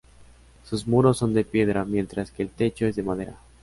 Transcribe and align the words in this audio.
Sus 0.63 0.87
muros 0.87 1.19
son 1.19 1.35
de 1.35 1.43
piedra, 1.45 1.85
mientras 1.85 2.31
que 2.31 2.41
el 2.41 2.49
techo 2.49 2.87
es 2.87 2.95
de 2.95 3.03
madera. 3.03 3.37